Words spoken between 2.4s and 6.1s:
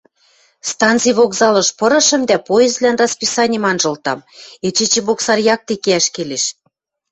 поездвлӓн расписаним анжылтам: эче Чебоксар якте кеӓш